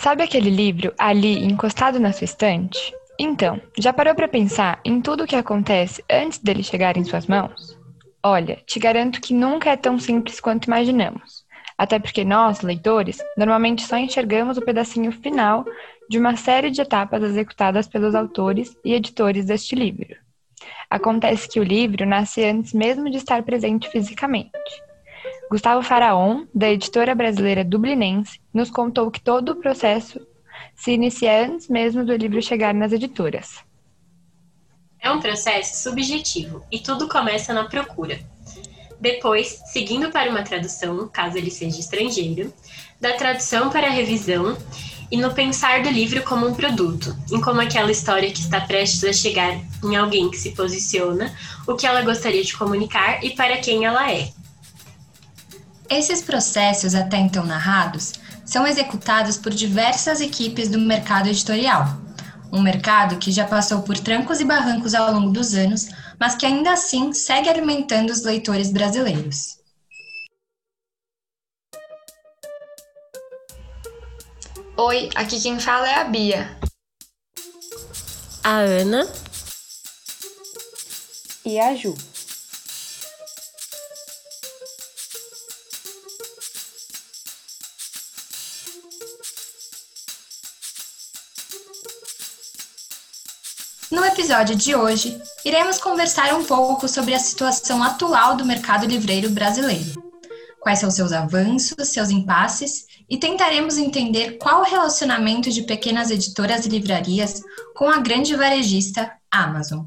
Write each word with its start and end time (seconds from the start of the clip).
Sabe 0.00 0.22
aquele 0.22 0.48
livro 0.48 0.94
ali 0.98 1.44
encostado 1.44 2.00
na 2.00 2.10
sua 2.10 2.24
estante? 2.24 2.90
Então, 3.18 3.60
já 3.78 3.92
parou 3.92 4.14
para 4.14 4.26
pensar 4.26 4.80
em 4.82 4.98
tudo 4.98 5.24
o 5.24 5.26
que 5.26 5.36
acontece 5.36 6.02
antes 6.10 6.38
dele 6.38 6.62
chegar 6.62 6.96
em 6.96 7.04
suas 7.04 7.26
mãos? 7.26 7.78
Olha, 8.22 8.56
te 8.64 8.78
garanto 8.78 9.20
que 9.20 9.34
nunca 9.34 9.68
é 9.68 9.76
tão 9.76 9.98
simples 9.98 10.40
quanto 10.40 10.64
imaginamos. 10.64 11.44
Até 11.76 11.98
porque 11.98 12.24
nós, 12.24 12.62
leitores, 12.62 13.18
normalmente 13.36 13.82
só 13.82 13.98
enxergamos 13.98 14.56
o 14.56 14.62
pedacinho 14.62 15.12
final 15.12 15.66
de 16.08 16.18
uma 16.18 16.34
série 16.34 16.70
de 16.70 16.80
etapas 16.80 17.22
executadas 17.22 17.86
pelos 17.86 18.14
autores 18.14 18.74
e 18.82 18.94
editores 18.94 19.44
deste 19.44 19.74
livro. 19.74 20.16
Acontece 20.88 21.46
que 21.46 21.60
o 21.60 21.62
livro 21.62 22.06
nasce 22.06 22.42
antes 22.42 22.72
mesmo 22.72 23.10
de 23.10 23.18
estar 23.18 23.42
presente 23.42 23.86
fisicamente. 23.90 24.50
Gustavo 25.50 25.82
Faraon, 25.82 26.46
da 26.54 26.70
editora 26.70 27.12
brasileira 27.12 27.64
Dublinense, 27.64 28.38
nos 28.54 28.70
contou 28.70 29.10
que 29.10 29.20
todo 29.20 29.48
o 29.50 29.56
processo 29.56 30.24
se 30.76 30.92
inicia 30.92 31.44
antes 31.44 31.68
mesmo 31.68 32.06
do 32.06 32.14
livro 32.14 32.40
chegar 32.40 32.72
nas 32.72 32.92
editoras. 32.92 33.56
É 35.00 35.10
um 35.10 35.18
processo 35.18 35.82
subjetivo 35.82 36.64
e 36.70 36.78
tudo 36.78 37.08
começa 37.08 37.52
na 37.52 37.64
procura. 37.64 38.20
Depois, 39.00 39.60
seguindo 39.72 40.12
para 40.12 40.30
uma 40.30 40.44
tradução, 40.44 41.08
caso 41.08 41.36
ele 41.36 41.50
seja 41.50 41.80
estrangeiro, 41.80 42.54
da 43.00 43.14
tradução 43.14 43.70
para 43.70 43.88
a 43.88 43.90
revisão 43.90 44.56
e 45.10 45.16
no 45.16 45.34
pensar 45.34 45.82
do 45.82 45.90
livro 45.90 46.22
como 46.22 46.46
um 46.46 46.54
produto, 46.54 47.16
em 47.32 47.40
como 47.40 47.60
aquela 47.60 47.90
história 47.90 48.30
que 48.30 48.38
está 48.38 48.60
prestes 48.60 49.02
a 49.02 49.12
chegar 49.12 49.58
em 49.82 49.96
alguém 49.96 50.30
que 50.30 50.36
se 50.36 50.52
posiciona, 50.52 51.34
o 51.66 51.74
que 51.74 51.88
ela 51.88 52.02
gostaria 52.02 52.44
de 52.44 52.56
comunicar 52.56 53.24
e 53.24 53.30
para 53.30 53.56
quem 53.56 53.84
ela 53.84 54.12
é. 54.12 54.30
Esses 55.90 56.22
processos 56.22 56.94
até 56.94 57.16
então 57.16 57.44
narrados 57.44 58.12
são 58.46 58.64
executados 58.64 59.36
por 59.36 59.52
diversas 59.52 60.20
equipes 60.20 60.68
do 60.68 60.78
mercado 60.78 61.28
editorial. 61.28 61.84
Um 62.52 62.62
mercado 62.62 63.18
que 63.18 63.32
já 63.32 63.44
passou 63.44 63.82
por 63.82 63.98
trancos 63.98 64.38
e 64.38 64.44
barrancos 64.44 64.94
ao 64.94 65.12
longo 65.12 65.32
dos 65.32 65.52
anos, 65.52 65.88
mas 66.18 66.36
que 66.36 66.46
ainda 66.46 66.72
assim 66.72 67.12
segue 67.12 67.48
alimentando 67.48 68.10
os 68.10 68.22
leitores 68.22 68.70
brasileiros. 68.70 69.58
Oi, 74.76 75.10
aqui 75.16 75.40
quem 75.40 75.58
fala 75.58 75.88
é 75.88 75.94
a 75.96 76.04
Bia. 76.04 76.56
A 78.44 78.58
Ana. 78.58 79.12
E 81.44 81.58
a 81.58 81.74
Ju. 81.74 81.94
Episódio 94.20 94.54
de 94.54 94.74
hoje, 94.74 95.18
iremos 95.46 95.78
conversar 95.78 96.34
um 96.34 96.44
pouco 96.44 96.86
sobre 96.86 97.14
a 97.14 97.18
situação 97.18 97.82
atual 97.82 98.36
do 98.36 98.44
mercado 98.44 98.84
livreiro 98.84 99.30
brasileiro. 99.30 99.94
Quais 100.60 100.78
são 100.78 100.90
seus 100.90 101.10
avanços, 101.10 101.88
seus 101.88 102.10
impasses 102.10 102.84
e 103.08 103.16
tentaremos 103.16 103.78
entender 103.78 104.36
qual 104.36 104.60
o 104.60 104.64
relacionamento 104.64 105.48
de 105.48 105.62
pequenas 105.62 106.10
editoras 106.10 106.66
e 106.66 106.68
livrarias 106.68 107.40
com 107.74 107.88
a 107.88 107.96
grande 107.96 108.36
varejista 108.36 109.10
Amazon. 109.30 109.86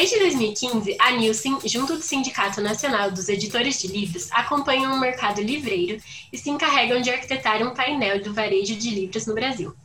Desde 0.00 0.18
2015, 0.18 0.96
a 0.98 1.10
Nielsen, 1.10 1.58
junto 1.66 1.94
do 1.94 2.02
Sindicato 2.02 2.62
Nacional 2.62 3.10
dos 3.10 3.28
Editores 3.28 3.78
de 3.78 3.86
Livros, 3.86 4.32
acompanham 4.32 4.94
o 4.94 4.98
mercado 4.98 5.42
livreiro 5.42 6.02
e 6.32 6.38
se 6.38 6.48
encarregam 6.48 7.02
de 7.02 7.10
arquitetar 7.10 7.62
um 7.62 7.74
painel 7.74 8.22
do 8.22 8.32
varejo 8.32 8.74
de 8.76 8.88
livros 8.88 9.26
no 9.26 9.34
Brasil. 9.34 9.76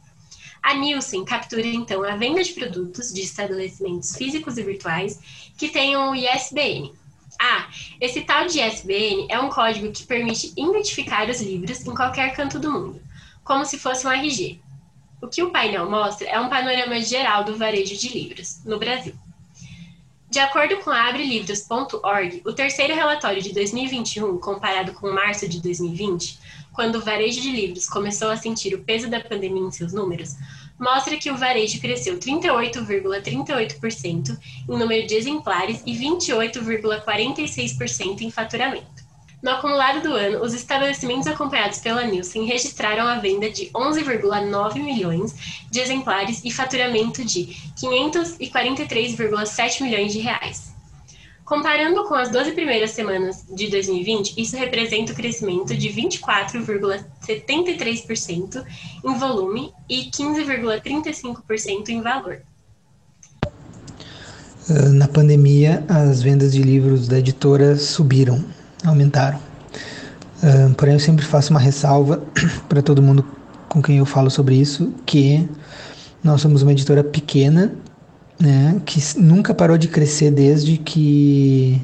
A 0.64 0.74
Nielsen 0.74 1.26
captura 1.26 1.68
então 1.68 2.02
a 2.02 2.16
venda 2.16 2.42
de 2.42 2.54
produtos 2.54 3.12
de 3.14 3.24
estabelecimentos 3.24 4.16
físicos 4.16 4.58
e 4.58 4.64
virtuais 4.64 5.20
que 5.58 5.68
tenham 5.68 6.12
o 6.12 6.16
ISBN. 6.16 6.94
Ah, 7.38 7.68
esse 8.00 8.22
tal 8.22 8.48
de 8.48 8.62
ISBN 8.62 9.28
é 9.30 9.38
um 9.38 9.50
código 9.50 9.92
que 9.92 10.06
permite 10.06 10.54
identificar 10.56 11.30
os 11.30 11.42
livros 11.42 11.86
em 11.86 11.94
qualquer 11.94 12.34
canto 12.34 12.58
do 12.58 12.72
mundo, 12.72 13.02
como 13.44 13.66
se 13.66 13.78
fosse 13.78 14.08
um 14.08 14.12
RG. 14.14 14.62
O 15.22 15.28
que 15.28 15.44
o 15.44 15.52
painel 15.52 15.92
mostra 15.92 16.26
é 16.30 16.40
um 16.40 16.48
panorama 16.48 17.02
geral 17.02 17.44
do 17.44 17.58
varejo 17.58 17.98
de 17.98 18.08
livros 18.08 18.64
no 18.64 18.80
Brasil. 18.80 19.14
De 20.36 20.40
acordo 20.42 20.76
com 20.84 20.90
a 20.90 21.08
abrelivros.org, 21.08 22.42
o 22.44 22.52
terceiro 22.52 22.94
relatório 22.94 23.42
de 23.42 23.54
2021, 23.54 24.38
comparado 24.38 24.92
com 24.92 25.10
março 25.10 25.48
de 25.48 25.62
2020, 25.62 26.38
quando 26.74 26.98
o 26.98 27.02
varejo 27.02 27.40
de 27.40 27.50
livros 27.50 27.88
começou 27.88 28.30
a 28.30 28.36
sentir 28.36 28.76
o 28.76 28.84
peso 28.84 29.10
da 29.10 29.22
pandemia 29.22 29.64
em 29.64 29.72
seus 29.72 29.94
números, 29.94 30.36
mostra 30.78 31.16
que 31.16 31.32
o 31.32 31.38
varejo 31.38 31.80
cresceu 31.80 32.20
38,38% 32.20 33.80
,38 33.80 34.38
em 34.68 34.78
número 34.78 35.08
de 35.08 35.16
exemplares 35.16 35.82
e 35.86 35.98
28,46% 35.98 38.20
em 38.20 38.30
faturamento. 38.30 38.95
No 39.46 39.52
acumulado 39.52 40.02
do 40.02 40.12
ano, 40.12 40.42
os 40.42 40.54
estabelecimentos 40.56 41.28
acompanhados 41.28 41.78
pela 41.78 42.04
Nielsen 42.04 42.46
registraram 42.46 43.06
a 43.06 43.20
venda 43.20 43.48
de 43.48 43.68
11,9 43.68 44.84
milhões 44.84 45.36
de 45.70 45.80
exemplares 45.80 46.42
e 46.44 46.50
faturamento 46.50 47.24
de 47.24 47.56
543,7 47.80 49.84
milhões 49.84 50.12
de 50.12 50.18
reais. 50.18 50.74
Comparando 51.46 52.06
com 52.06 52.16
as 52.16 52.32
12 52.32 52.54
primeiras 52.54 52.90
semanas 52.90 53.46
de 53.48 53.68
2020, 53.68 54.34
isso 54.36 54.58
representa 54.58 55.12
o 55.12 55.16
crescimento 55.16 55.78
de 55.78 55.90
24,73% 55.90 58.66
em 59.06 59.20
volume 59.20 59.72
e 59.88 60.06
15,35% 60.06 61.90
em 61.90 62.02
valor. 62.02 62.42
Ah, 64.68 64.90
na 64.90 65.08
pandemia, 65.08 65.86
as 65.88 66.24
vendas 66.24 66.52
de 66.52 66.64
livros 66.64 67.08
da 67.08 67.20
editora 67.20 67.78
subiram 67.78 68.44
aumentaram. 68.86 69.40
Uh, 70.44 70.74
porém, 70.76 70.94
eu 70.94 71.00
sempre 71.00 71.26
faço 71.26 71.52
uma 71.52 71.60
ressalva 71.60 72.24
para 72.70 72.82
todo 72.82 73.02
mundo 73.02 73.26
com 73.68 73.82
quem 73.82 73.98
eu 73.98 74.06
falo 74.06 74.30
sobre 74.30 74.56
isso, 74.56 74.94
que 75.06 75.50
nós 76.24 76.42
somos 76.42 76.62
uma 76.62 76.72
editora 76.72 77.04
pequena, 77.04 77.76
né, 78.40 78.82
que 78.86 79.00
nunca 79.18 79.54
parou 79.54 79.78
de 79.78 79.88
crescer 79.88 80.32
desde 80.32 80.78
que 80.78 81.82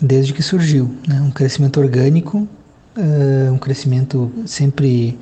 desde 0.00 0.32
que 0.32 0.42
surgiu, 0.42 0.96
né, 1.06 1.20
um 1.20 1.30
crescimento 1.30 1.78
orgânico, 1.78 2.48
uh, 2.96 3.52
um 3.52 3.58
crescimento 3.58 4.32
sempre, 4.46 5.18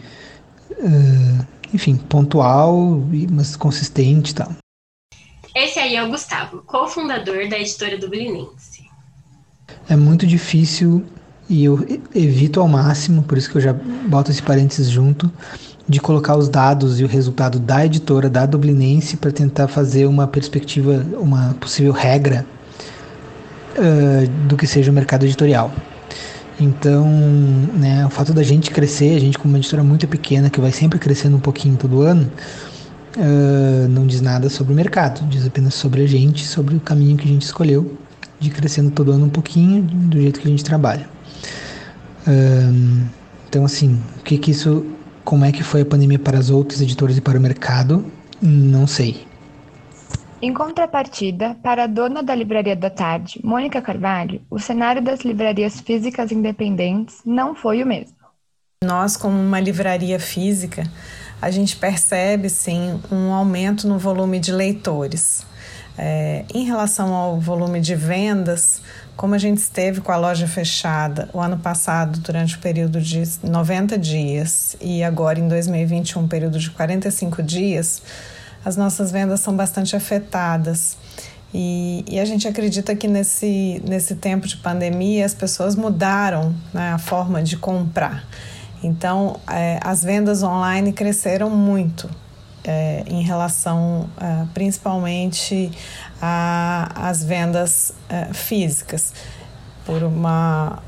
uh, 0.71 1.47
enfim, 1.73 1.97
pontual, 1.97 3.03
mas 3.31 3.57
consistente, 3.57 4.35
tal. 4.35 4.51
Esse 5.55 5.79
aí 5.79 5.97
é 5.97 6.03
o 6.03 6.09
Gustavo, 6.09 6.63
cofundador 6.63 7.49
da 7.49 7.59
editora 7.59 7.99
Dublinense 7.99 8.90
é 9.89 9.97
muito 9.97 10.27
difícil 10.27 11.05
e 11.51 11.65
eu 11.65 11.85
evito 12.15 12.61
ao 12.61 12.69
máximo, 12.69 13.25
por 13.25 13.37
isso 13.37 13.51
que 13.51 13.57
eu 13.57 13.61
já 13.61 13.73
boto 14.09 14.31
esse 14.31 14.41
parênteses 14.41 14.89
junto, 14.89 15.31
de 15.89 16.01
colocar 16.01 16.37
os 16.37 16.49
dados 16.49 17.01
e 17.01 17.05
o 17.05 17.09
resultado 17.09 17.59
da 17.59 17.85
editora, 17.85 18.31
da 18.31 18.47
Dublinense, 18.47 19.17
para 19.17 19.33
tentar 19.33 19.67
fazer 19.67 20.07
uma 20.07 20.29
perspectiva, 20.29 21.05
uma 21.19 21.57
possível 21.59 21.93
regra 21.93 22.47
uh, 23.77 24.47
do 24.47 24.57
que 24.57 24.65
seja 24.65 24.93
o 24.93 24.95
mercado 24.95 25.27
editorial. 25.27 25.73
Então, 26.61 27.05
né, 27.75 28.07
o 28.07 28.11
fato 28.11 28.33
da 28.33 28.45
gente 28.45 28.71
crescer, 28.71 29.17
a 29.17 29.19
gente 29.19 29.37
como 29.37 29.53
uma 29.53 29.59
editora 29.59 29.83
muito 29.83 30.07
pequena, 30.07 30.49
que 30.49 30.61
vai 30.61 30.71
sempre 30.71 31.01
crescendo 31.01 31.37
um 31.37 31.41
pouquinho 31.41 31.77
todo 31.77 32.03
ano, 32.03 32.31
uh, 33.17 33.89
não 33.89 34.07
diz 34.07 34.21
nada 34.21 34.49
sobre 34.49 34.73
o 34.73 34.77
mercado, 34.77 35.27
diz 35.29 35.45
apenas 35.45 35.75
sobre 35.75 36.03
a 36.03 36.07
gente, 36.07 36.47
sobre 36.47 36.77
o 36.77 36.81
caminho 36.81 37.17
que 37.17 37.25
a 37.25 37.33
gente 37.33 37.43
escolheu 37.43 37.99
de 38.41 38.51
crescendo 38.51 38.91
todo 38.91 39.13
ano 39.13 39.27
um 39.27 39.31
pouquinho 39.31 39.83
do 39.83 40.21
jeito 40.21 40.41
que 40.41 40.49
a 40.49 40.51
gente 40.51 40.65
trabalha. 40.65 41.09
Um, 42.27 43.07
então, 43.49 43.65
assim, 43.65 44.01
o 44.19 44.23
que 44.23 44.39
que 44.39 44.51
isso, 44.51 44.87
como 45.25 45.45
é 45.45 45.53
que 45.53 45.63
foi 45.63 45.83
a 45.83 45.87
pandemia 45.87 46.19
para 46.19 46.39
as 46.39 46.51
outras 46.51 46.81
editoras 46.81 47.17
e 47.17 47.21
para 47.21 47.39
o 47.39 47.41
mercado? 47.41 48.05
Não 48.41 48.87
sei. 48.87 49.27
Em 50.43 50.55
contrapartida, 50.55 51.55
para 51.63 51.85
a 51.85 51.87
dona 51.87 52.23
da 52.23 52.35
Livraria 52.35 52.75
da 52.75 52.89
Tarde, 52.89 53.39
Mônica 53.45 53.83
Carvalho, 53.83 54.41
o 54.51 54.59
cenário 54.59 55.03
das 55.03 55.21
livrarias 55.21 55.81
físicas 55.81 56.33
independentes 56.33 57.19
não 57.27 57.55
foi 57.55 57.83
o 57.83 57.87
mesmo. 57.87 58.17
Nós, 58.83 59.19
como 59.19 59.39
uma 59.39 59.61
livraria 59.61 60.19
física, 60.19 60.91
a 61.43 61.51
gente 61.51 61.77
percebe 61.77 62.49
sim 62.49 62.99
um 63.13 63.35
aumento 63.35 63.87
no 63.87 63.99
volume 63.99 64.41
de 64.41 64.51
leitores. 64.51 65.45
É, 66.03 66.47
em 66.55 66.65
relação 66.65 67.13
ao 67.13 67.39
volume 67.39 67.79
de 67.79 67.95
vendas, 67.95 68.81
como 69.19 69.35
a 69.35 69.39
gente 69.39 69.59
esteve 69.59 70.01
com 70.01 70.11
a 70.11 70.17
loja 70.17 70.49
fechada 70.49 71.29
o 71.35 71.39
ano 71.39 71.59
passado 71.59 72.21
durante 72.21 72.57
o 72.57 72.59
período 72.59 73.03
de 73.03 73.23
90 73.43 73.99
dias 73.99 74.77
e 74.81 75.05
agora 75.05 75.39
em 75.39 75.47
2021 75.47 76.23
um 76.23 76.27
período 76.27 76.59
de 76.59 76.71
45 76.71 77.43
dias, 77.43 78.01
as 78.65 78.79
nossas 78.79 79.13
vendas 79.13 79.41
são 79.41 79.55
bastante 79.55 79.95
afetadas. 79.95 80.97
E, 81.53 82.03
e, 82.09 82.19
a 82.19 82.25
gente 82.25 82.49
acredita 82.49 82.97
que 82.97 83.07
nesse, 83.07 83.83
nesse 83.87 84.15
tempo 84.15 84.49
de 84.49 84.57
pandemia 84.57 85.27
as 85.27 85.35
pessoas 85.35 85.77
mudaram 85.77 86.55
né, 86.73 86.93
a 86.95 86.99
forma 86.99 87.43
de 87.43 87.59
comprar. 87.59 88.25
Então, 88.83 89.39
é, 89.47 89.79
as 89.83 90.03
vendas 90.03 90.43
online 90.43 90.95
cresceram 90.95 91.51
muito 91.51 92.09
é, 92.65 93.05
em 93.07 93.23
relação 93.23 94.09
é, 94.21 94.47
principalmente 94.53 95.71
às 96.21 97.25
vendas 97.25 97.93
é, 98.09 98.27
físicas, 98.33 99.13
por 99.85 100.03
uma, 100.03 100.79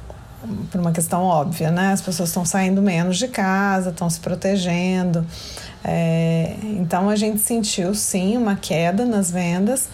por 0.71 0.81
uma 0.81 0.93
questão 0.93 1.23
óbvia, 1.23 1.71
né? 1.71 1.93
As 1.93 2.03
pessoas 2.03 2.29
estão 2.29 2.45
saindo 2.45 2.83
menos 2.83 3.19
de 3.19 3.29
casa, 3.29 3.91
estão 3.91 4.09
se 4.09 4.21
protegendo. 4.21 5.27
É, 5.85 6.57
então, 6.63 7.09
a 7.09 7.17
gente 7.17 7.41
sentiu 7.41 7.95
sim 7.95 8.37
uma 8.37 8.55
queda 8.55 9.05
nas 9.05 9.31
vendas. 9.31 9.89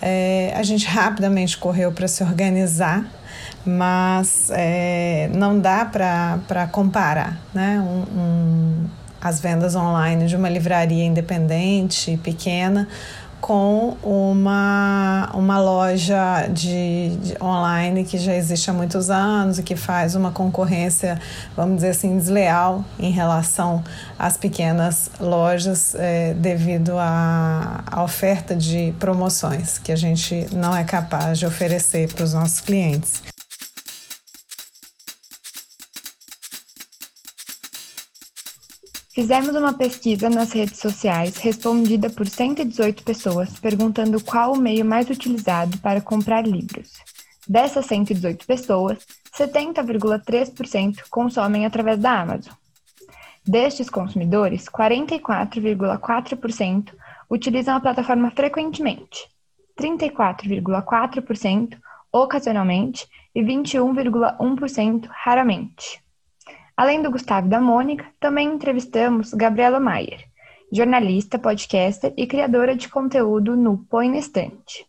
É, 0.00 0.52
a 0.56 0.62
gente 0.62 0.86
rapidamente 0.86 1.58
correu 1.58 1.92
para 1.92 2.06
se 2.08 2.22
organizar 2.22 3.04
mas 3.66 4.50
é, 4.52 5.30
não 5.34 5.58
dá 5.58 5.86
para 5.86 6.66
comparar 6.70 7.40
né? 7.54 7.80
Um, 7.80 8.86
as 9.24 9.40
vendas 9.40 9.74
online 9.74 10.26
de 10.26 10.36
uma 10.36 10.50
livraria 10.50 11.02
independente, 11.02 12.18
pequena, 12.22 12.86
com 13.40 13.94
uma, 14.02 15.30
uma 15.34 15.60
loja 15.60 16.46
de, 16.48 17.14
de, 17.16 17.42
online 17.42 18.02
que 18.04 18.16
já 18.16 18.34
existe 18.34 18.70
há 18.70 18.72
muitos 18.72 19.10
anos 19.10 19.58
e 19.58 19.62
que 19.62 19.76
faz 19.76 20.14
uma 20.14 20.30
concorrência, 20.30 21.20
vamos 21.54 21.76
dizer 21.76 21.90
assim, 21.90 22.16
desleal 22.16 22.82
em 22.98 23.10
relação 23.10 23.84
às 24.18 24.38
pequenas 24.38 25.10
lojas 25.20 25.94
é, 25.94 26.32
devido 26.32 26.98
à, 26.98 27.84
à 27.86 28.02
oferta 28.02 28.56
de 28.56 28.94
promoções 28.98 29.76
que 29.76 29.92
a 29.92 29.96
gente 29.96 30.46
não 30.52 30.74
é 30.74 30.82
capaz 30.82 31.38
de 31.38 31.44
oferecer 31.44 32.12
para 32.14 32.24
os 32.24 32.32
nossos 32.32 32.60
clientes. 32.60 33.33
Fizemos 39.14 39.54
uma 39.54 39.72
pesquisa 39.72 40.28
nas 40.28 40.50
redes 40.50 40.80
sociais 40.80 41.36
respondida 41.36 42.10
por 42.10 42.26
118 42.26 43.04
pessoas 43.04 43.60
perguntando 43.60 44.20
qual 44.20 44.54
o 44.54 44.58
meio 44.58 44.84
mais 44.84 45.08
utilizado 45.08 45.78
para 45.78 46.00
comprar 46.00 46.44
livros. 46.44 46.94
Dessas 47.46 47.86
118 47.86 48.44
pessoas, 48.44 49.06
70,3% 49.32 51.04
consomem 51.08 51.64
através 51.64 52.00
da 52.00 52.22
Amazon. 52.22 52.54
Destes 53.46 53.88
consumidores, 53.88 54.68
44,4% 54.68 56.92
utilizam 57.30 57.76
a 57.76 57.80
plataforma 57.80 58.32
frequentemente, 58.32 59.28
34,4% 59.80 61.78
ocasionalmente 62.10 63.06
e 63.32 63.40
21,1% 63.40 65.06
raramente. 65.08 66.03
Além 66.76 67.00
do 67.02 67.10
Gustavo 67.10 67.46
e 67.46 67.50
da 67.50 67.60
Mônica, 67.60 68.04
também 68.18 68.48
entrevistamos 68.48 69.32
Gabriela 69.32 69.78
Maier, 69.78 70.24
jornalista, 70.72 71.38
podcaster 71.38 72.12
e 72.16 72.26
criadora 72.26 72.74
de 72.74 72.88
conteúdo 72.88 73.56
no 73.56 73.78
Põe 73.78 74.10
na 74.10 74.18
Estante. 74.18 74.84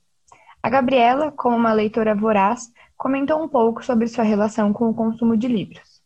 A 0.64 0.70
Gabriela, 0.70 1.32
como 1.32 1.56
uma 1.56 1.74
leitora 1.74 2.16
voraz, 2.16 2.72
comentou 2.98 3.40
um 3.40 3.48
pouco 3.48 3.86
sobre 3.86 4.08
sua 4.08 4.24
relação 4.24 4.74
com 4.74 4.90
o 4.90 4.96
consumo 4.96 5.38
de 5.38 5.48
livros. 5.48 6.02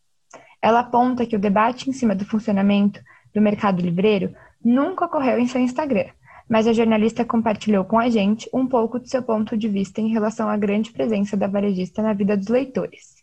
Ela 0.60 0.80
aponta 0.80 1.24
que 1.24 1.36
o 1.36 1.40
debate 1.40 1.88
em 1.88 1.94
cima 1.94 2.14
do 2.14 2.26
funcionamento 2.26 3.00
do 3.34 3.40
mercado 3.40 3.80
livreiro 3.80 4.34
nunca 4.62 5.06
ocorreu 5.06 5.38
em 5.38 5.46
seu 5.46 5.62
Instagram, 5.62 6.10
mas 6.46 6.66
a 6.66 6.74
jornalista 6.74 7.24
compartilhou 7.24 7.86
com 7.86 7.98
a 7.98 8.10
gente 8.10 8.50
um 8.52 8.66
pouco 8.66 9.00
de 9.00 9.08
seu 9.08 9.22
ponto 9.22 9.56
de 9.56 9.66
vista 9.66 10.02
em 10.02 10.08
relação 10.08 10.50
à 10.50 10.58
grande 10.58 10.92
presença 10.92 11.38
da 11.38 11.46
varejista 11.46 12.02
na 12.02 12.12
vida 12.12 12.36
dos 12.36 12.48
leitores. 12.48 13.19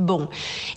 Bom, 0.00 0.28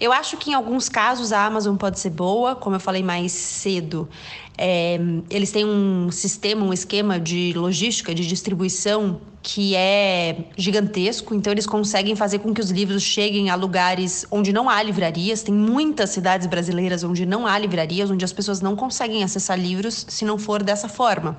eu 0.02 0.12
acho 0.12 0.36
que 0.36 0.52
em 0.52 0.54
alguns 0.54 0.90
casos 0.90 1.32
a 1.32 1.46
Amazon 1.46 1.78
pode 1.78 1.98
ser 1.98 2.10
boa, 2.10 2.58
como 2.58 2.76
eu 2.76 2.80
falei 2.80 3.02
mais 3.02 3.32
cedo. 3.32 4.10
É, 4.58 5.00
eles 5.30 5.52
têm 5.52 5.66
um 5.66 6.12
sistema, 6.12 6.66
um 6.66 6.74
esquema 6.74 7.20
de 7.20 7.54
logística, 7.56 8.14
de 8.14 8.26
distribuição 8.28 9.20
que 9.44 9.76
é 9.76 10.46
gigantesco, 10.56 11.36
então 11.36 11.52
eles 11.52 11.66
conseguem 11.66 12.16
fazer 12.16 12.40
com 12.40 12.54
que 12.54 12.62
os 12.62 12.72
livros 12.72 13.04
cheguem 13.04 13.50
a 13.50 13.56
lugares 13.56 14.26
onde 14.32 14.54
não 14.54 14.70
há 14.70 14.82
livrarias. 14.82 15.44
Tem 15.44 15.54
muitas 15.54 16.12
cidades 16.12 16.48
brasileiras 16.48 17.04
onde 17.04 17.26
não 17.26 17.46
há 17.46 17.60
livrarias, 17.60 18.10
onde 18.10 18.24
as 18.24 18.32
pessoas 18.32 18.62
não 18.62 18.74
conseguem 18.74 19.22
acessar 19.22 19.60
livros 19.60 20.06
se 20.08 20.24
não 20.24 20.38
for 20.38 20.64
dessa 20.64 20.88
forma. 20.88 21.38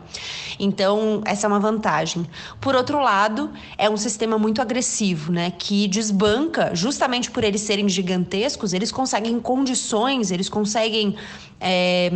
Então, 0.60 1.22
essa 1.25 1.46
é 1.46 1.49
uma 1.49 1.58
vantagem. 1.58 2.26
Por 2.60 2.75
outro 2.75 3.00
lado, 3.00 3.50
é 3.78 3.88
um 3.88 3.96
sistema 3.96 4.37
muito 4.37 4.60
agressivo, 4.60 5.32
né, 5.32 5.50
que 5.50 5.88
desbanca, 5.88 6.75
justamente 6.75 7.31
por 7.31 7.43
eles 7.43 7.62
serem 7.62 7.88
gigantescos, 7.88 8.75
eles 8.75 8.93
conseguem 8.93 9.40
condições, 9.40 10.31
eles 10.31 10.50
conseguem 10.50 11.17
é, 11.58 12.10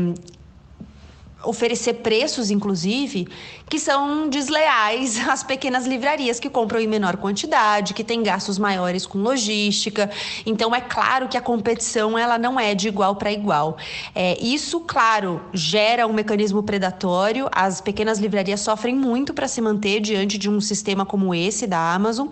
oferecer 1.42 1.94
preços, 1.94 2.50
inclusive, 2.50 3.28
que 3.68 3.78
são 3.78 4.28
desleais 4.28 5.18
às 5.28 5.42
pequenas 5.42 5.86
livrarias 5.86 6.40
que 6.40 6.50
compram 6.50 6.80
em 6.80 6.86
menor 6.86 7.16
quantidade, 7.16 7.94
que 7.94 8.02
têm 8.02 8.22
gastos 8.22 8.58
maiores 8.58 9.06
com 9.06 9.18
logística. 9.18 10.10
Então, 10.44 10.74
é 10.74 10.80
claro 10.80 11.28
que 11.28 11.36
a 11.36 11.40
competição 11.40 12.18
ela 12.18 12.38
não 12.38 12.58
é 12.58 12.74
de 12.74 12.88
igual 12.88 13.16
para 13.16 13.32
igual. 13.32 13.76
É, 14.14 14.38
isso, 14.40 14.80
claro, 14.80 15.40
gera 15.52 16.06
um 16.06 16.12
mecanismo 16.12 16.62
predatório. 16.62 17.48
As 17.52 17.80
pequenas 17.80 18.18
livrarias 18.18 18.60
sofrem 18.60 18.94
muito 18.94 19.32
para 19.32 19.46
se 19.46 19.60
manter 19.60 20.00
diante 20.00 20.38
de 20.38 20.50
um 20.50 20.60
sistema 20.60 21.06
como 21.06 21.34
esse 21.34 21.66
da 21.66 21.94
Amazon. 21.94 22.28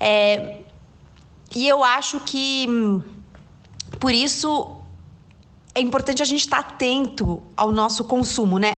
É, 0.00 0.56
e 1.54 1.68
eu 1.68 1.84
acho 1.84 2.18
que, 2.20 2.66
hum, 2.68 3.00
por 4.00 4.12
isso, 4.12 4.83
é 5.74 5.80
importante 5.80 6.22
a 6.22 6.24
gente 6.24 6.40
estar 6.40 6.62
tá 6.62 6.68
atento 6.68 7.42
ao 7.56 7.72
nosso 7.72 8.04
consumo, 8.04 8.58
né? 8.58 8.72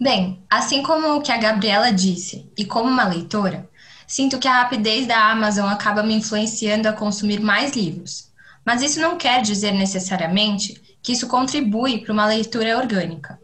Bem, 0.00 0.42
assim 0.50 0.82
como 0.82 1.14
o 1.14 1.22
que 1.22 1.30
a 1.30 1.36
Gabriela 1.36 1.92
disse, 1.92 2.50
e 2.58 2.64
como 2.64 2.90
uma 2.90 3.06
leitora, 3.06 3.70
sinto 4.06 4.38
que 4.38 4.48
a 4.48 4.62
rapidez 4.62 5.06
da 5.06 5.30
Amazon 5.30 5.68
acaba 5.68 6.02
me 6.02 6.14
influenciando 6.14 6.88
a 6.88 6.92
consumir 6.92 7.40
mais 7.40 7.76
livros. 7.76 8.32
Mas 8.64 8.82
isso 8.82 9.00
não 9.00 9.16
quer 9.16 9.42
dizer 9.42 9.72
necessariamente 9.72 10.80
que 11.02 11.12
isso 11.12 11.28
contribui 11.28 11.98
para 11.98 12.12
uma 12.12 12.26
leitura 12.26 12.76
orgânica. 12.76 13.38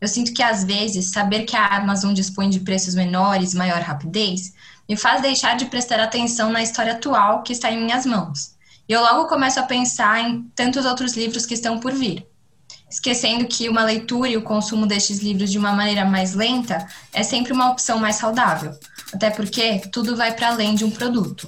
Eu 0.00 0.08
sinto 0.08 0.32
que 0.32 0.42
às 0.42 0.64
vezes 0.64 1.12
saber 1.12 1.44
que 1.44 1.56
a 1.56 1.76
Amazon 1.76 2.14
dispõe 2.14 2.48
de 2.48 2.60
preços 2.60 2.94
menores 2.94 3.52
maior 3.52 3.82
rapidez 3.82 4.54
me 4.88 4.96
faz 4.96 5.20
deixar 5.20 5.56
de 5.56 5.66
prestar 5.66 6.00
atenção 6.00 6.50
na 6.50 6.62
história 6.62 6.92
atual 6.92 7.42
que 7.42 7.52
está 7.52 7.70
em 7.70 7.82
minhas 7.82 8.06
mãos. 8.06 8.54
E 8.88 8.92
eu 8.92 9.02
logo 9.02 9.28
começo 9.28 9.60
a 9.60 9.64
pensar 9.64 10.20
em 10.20 10.42
tantos 10.54 10.86
outros 10.86 11.14
livros 11.14 11.44
que 11.44 11.54
estão 11.54 11.78
por 11.78 11.92
vir 11.92 12.29
esquecendo 12.90 13.46
que 13.46 13.68
uma 13.68 13.84
leitura 13.84 14.28
e 14.28 14.36
o 14.36 14.42
consumo 14.42 14.84
destes 14.84 15.20
livros 15.20 15.50
de 15.50 15.58
uma 15.58 15.72
maneira 15.72 16.04
mais 16.04 16.34
lenta 16.34 16.86
é 17.12 17.22
sempre 17.22 17.52
uma 17.52 17.70
opção 17.70 17.98
mais 17.98 18.16
saudável, 18.16 18.76
até 19.12 19.30
porque 19.30 19.78
tudo 19.92 20.16
vai 20.16 20.34
para 20.34 20.48
além 20.48 20.74
de 20.74 20.84
um 20.84 20.90
produto. 20.90 21.46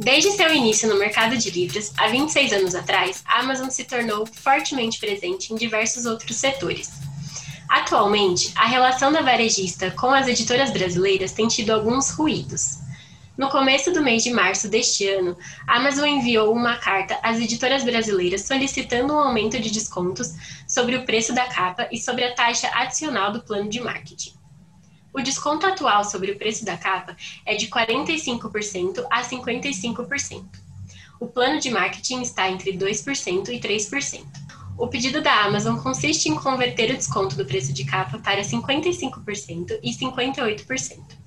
Desde 0.00 0.30
seu 0.30 0.54
início 0.54 0.88
no 0.88 0.96
mercado 0.96 1.36
de 1.36 1.50
livros, 1.50 1.92
há 1.96 2.06
26 2.06 2.52
anos 2.52 2.74
atrás, 2.74 3.22
a 3.26 3.40
Amazon 3.40 3.68
se 3.68 3.84
tornou 3.84 4.24
fortemente 4.24 5.00
presente 5.00 5.52
em 5.52 5.56
diversos 5.56 6.06
outros 6.06 6.36
setores. 6.36 6.88
Atualmente, 7.68 8.52
a 8.54 8.66
relação 8.66 9.12
da 9.12 9.20
varejista 9.20 9.90
com 9.90 10.10
as 10.10 10.28
editoras 10.28 10.70
brasileiras 10.70 11.32
tem 11.32 11.48
tido 11.48 11.70
alguns 11.70 12.10
ruídos. 12.10 12.77
No 13.38 13.48
começo 13.48 13.92
do 13.92 14.02
mês 14.02 14.24
de 14.24 14.32
março 14.32 14.68
deste 14.68 15.06
ano, 15.06 15.38
a 15.64 15.76
Amazon 15.76 16.06
enviou 16.06 16.52
uma 16.52 16.76
carta 16.76 17.20
às 17.22 17.38
editoras 17.38 17.84
brasileiras 17.84 18.42
solicitando 18.42 19.14
um 19.14 19.20
aumento 19.20 19.60
de 19.60 19.70
descontos 19.70 20.34
sobre 20.66 20.96
o 20.96 21.04
preço 21.04 21.32
da 21.32 21.46
capa 21.46 21.88
e 21.92 21.98
sobre 21.98 22.24
a 22.24 22.34
taxa 22.34 22.68
adicional 22.74 23.30
do 23.30 23.40
plano 23.40 23.70
de 23.70 23.80
marketing. 23.80 24.32
O 25.14 25.20
desconto 25.20 25.66
atual 25.66 26.04
sobre 26.04 26.32
o 26.32 26.36
preço 26.36 26.64
da 26.64 26.76
capa 26.76 27.16
é 27.46 27.54
de 27.54 27.68
45% 27.68 29.06
a 29.08 29.22
55%. 29.22 30.44
O 31.20 31.28
plano 31.28 31.60
de 31.60 31.70
marketing 31.70 32.22
está 32.22 32.50
entre 32.50 32.76
2% 32.76 33.50
e 33.50 33.60
3%. 33.60 34.24
O 34.76 34.88
pedido 34.88 35.22
da 35.22 35.44
Amazon 35.44 35.76
consiste 35.76 36.28
em 36.28 36.34
converter 36.34 36.90
o 36.90 36.96
desconto 36.96 37.36
do 37.36 37.46
preço 37.46 37.72
de 37.72 37.84
capa 37.84 38.18
para 38.18 38.42
55% 38.42 39.78
e 39.80 39.92
58% 39.92 41.17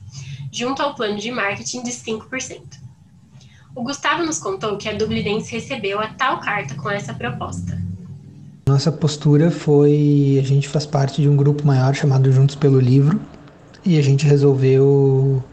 junto 0.51 0.81
ao 0.81 0.93
plano 0.93 1.17
de 1.17 1.31
marketing 1.31 1.83
de 1.83 1.91
5%. 1.91 2.61
O 3.73 3.83
Gustavo 3.83 4.23
nos 4.23 4.37
contou 4.37 4.77
que 4.77 4.89
a 4.89 4.93
Dublinense 4.93 5.51
recebeu 5.51 5.99
a 5.99 6.07
tal 6.07 6.39
carta 6.41 6.75
com 6.75 6.89
essa 6.89 7.13
proposta. 7.13 7.81
Nossa 8.67 8.91
postura 8.91 9.49
foi: 9.49 10.37
a 10.39 10.45
gente 10.45 10.67
faz 10.67 10.85
parte 10.85 11.21
de 11.21 11.29
um 11.29 11.35
grupo 11.35 11.65
maior 11.65 11.95
chamado 11.95 12.31
Juntos 12.31 12.55
pelo 12.55 12.79
Livro 12.79 13.19
e 13.85 13.97
a 13.97 14.01
gente 14.01 14.25
resolveu, 14.25 15.43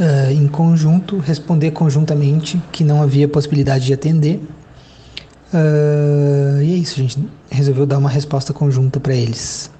uh, 0.00 0.30
em 0.30 0.46
conjunto, 0.46 1.18
responder 1.18 1.72
conjuntamente 1.72 2.62
que 2.70 2.84
não 2.84 3.02
havia 3.02 3.28
possibilidade 3.28 3.86
de 3.86 3.92
atender. 3.92 4.40
Uh, 5.52 6.62
e 6.62 6.72
é 6.72 6.76
isso, 6.76 6.94
a 6.94 7.02
gente 7.02 7.28
resolveu 7.50 7.86
dar 7.86 7.98
uma 7.98 8.08
resposta 8.08 8.52
conjunta 8.52 8.98
para 8.98 9.14
eles. 9.14 9.70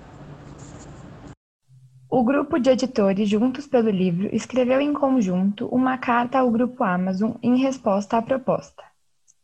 O 2.16 2.23
grupo 2.23 2.61
de 2.61 2.71
editores 2.71 3.28
Juntos 3.28 3.66
pelo 3.66 3.90
Livro 3.90 4.28
escreveu 4.33 4.80
em 4.80 4.92
conjunto 4.92 5.66
uma 5.66 5.99
carta 5.99 6.38
ao 6.38 6.49
grupo 6.49 6.85
Amazon 6.85 7.33
em 7.42 7.56
resposta 7.56 8.16
à 8.16 8.23
proposta. 8.23 8.85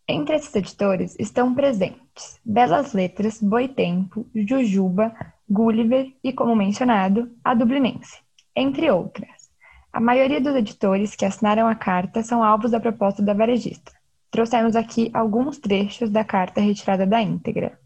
Entre 0.06 0.36
esses 0.36 0.54
editores 0.54 1.16
estão 1.18 1.52
presentes 1.52 2.38
Belas 2.44 2.92
Letras, 2.92 3.42
Boitempo, 3.42 4.24
Jujuba, 4.32 5.12
Gulliver 5.48 6.14
e, 6.22 6.32
como 6.32 6.54
mencionado, 6.54 7.28
a 7.42 7.54
Dublinense, 7.54 8.22
entre 8.54 8.88
outras. 8.88 9.50
A 9.92 10.00
maioria 10.00 10.40
dos 10.40 10.54
editores 10.54 11.16
que 11.16 11.24
assinaram 11.24 11.66
a 11.66 11.74
carta 11.74 12.22
são 12.22 12.40
alvos 12.40 12.70
da 12.70 12.78
proposta 12.78 13.20
da 13.20 13.34
varejista. 13.34 13.90
Trouxemos 14.30 14.76
aqui 14.76 15.10
alguns 15.12 15.58
trechos 15.58 16.08
da 16.08 16.22
carta 16.22 16.60
retirada 16.60 17.04
da 17.04 17.20
íntegra. 17.20 17.80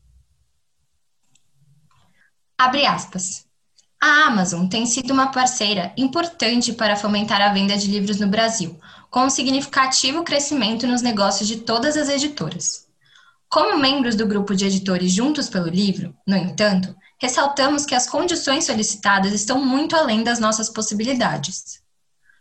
Abre 2.59 2.85
aspas. 2.85 3.54
A 4.07 4.27
Amazon 4.27 4.69
tem 4.69 4.85
sido 4.85 5.15
uma 5.15 5.29
parceira 5.29 5.91
importante 5.97 6.75
para 6.75 6.95
fomentar 6.95 7.41
a 7.41 7.55
venda 7.55 7.75
de 7.75 7.87
livros 7.87 8.21
no 8.21 8.27
Brasil, 8.27 8.79
com 9.11 9.21
um 9.21 9.31
significativo 9.31 10.23
crescimento 10.23 10.87
nos 10.87 11.01
negócios 11.01 11.49
de 11.49 11.61
todas 11.61 11.97
as 11.97 12.11
editoras. 12.11 12.87
Como 13.49 13.79
membros 13.79 14.15
do 14.15 14.27
grupo 14.27 14.55
de 14.55 14.67
editores 14.67 15.11
Juntos 15.11 15.49
pelo 15.49 15.71
Livro, 15.71 16.15
no 16.27 16.37
entanto, 16.37 16.95
ressaltamos 17.19 17.87
que 17.87 17.95
as 17.95 18.07
condições 18.07 18.67
solicitadas 18.67 19.33
estão 19.33 19.65
muito 19.65 19.97
além 19.97 20.23
das 20.23 20.39
nossas 20.39 20.69
possibilidades. 20.69 21.81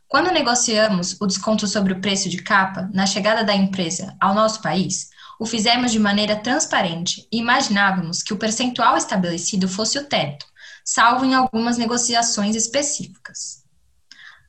Quando 0.06 0.34
negociamos 0.34 1.16
o 1.22 1.26
desconto 1.26 1.66
sobre 1.66 1.94
o 1.94 2.02
preço 2.02 2.28
de 2.28 2.42
capa 2.42 2.90
na 2.94 3.06
chegada 3.06 3.42
da 3.42 3.56
empresa 3.56 4.18
ao 4.20 4.36
nosso 4.36 4.62
país, 4.62 5.12
o 5.40 5.46
fizemos 5.46 5.94
de 5.94 6.00
maneira 6.00 6.36
transparente 6.36 7.26
e 7.32 7.38
imaginávamos 7.38 8.22
que 8.22 8.34
o 8.34 8.38
percentual 8.38 8.98
estabelecido 8.98 9.70
fosse 9.70 9.98
o 9.98 10.04
teto, 10.04 10.46
salvo 10.84 11.26
em 11.26 11.34
algumas 11.34 11.78
negociações 11.78 12.56
específicas. 12.56 13.64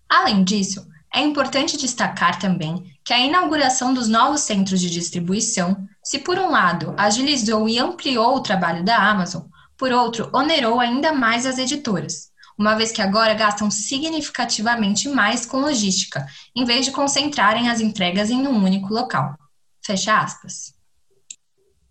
Além 0.08 0.44
disso, 0.44 0.86
é 1.14 1.20
importante 1.20 1.76
destacar 1.76 2.38
também 2.38 2.92
que 3.04 3.12
a 3.12 3.18
inauguração 3.18 3.94
dos 3.94 4.08
novos 4.08 4.40
centros 4.40 4.80
de 4.80 4.90
distribuição, 4.90 5.86
se 6.02 6.18
por 6.18 6.38
um 6.38 6.50
lado 6.50 6.94
agilizou 6.96 7.68
e 7.68 7.78
ampliou 7.78 8.36
o 8.36 8.40
trabalho 8.40 8.84
da 8.84 8.96
Amazon, 8.96 9.42
por 9.76 9.92
outro, 9.92 10.30
onerou 10.32 10.80
ainda 10.80 11.12
mais 11.12 11.46
as 11.46 11.58
editoras, 11.58 12.30
uma 12.58 12.74
vez 12.74 12.92
que 12.92 13.02
agora 13.02 13.34
gastam 13.34 13.70
significativamente 13.70 15.08
mais 15.08 15.44
com 15.44 15.58
logística, 15.58 16.26
em 16.54 16.64
vez 16.64 16.86
de 16.86 16.92
concentrarem 16.92 17.68
as 17.68 17.80
entregas 17.80 18.30
em 18.30 18.46
um 18.46 18.64
único 18.64 18.92
local. 18.92 19.36
Fecha 19.84 20.18
aspas. 20.18 20.74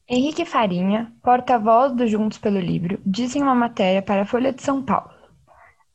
Henrique 0.07 0.43
Farinha, 0.45 1.13
porta-voz 1.23 1.93
do 1.93 2.05
Juntos 2.05 2.37
pelo 2.37 2.59
Livro, 2.59 2.99
disse 3.05 3.39
em 3.39 3.41
uma 3.41 3.55
matéria 3.55 4.01
para 4.01 4.23
a 4.23 4.25
Folha 4.25 4.51
de 4.51 4.61
São 4.61 4.83
Paulo, 4.83 5.09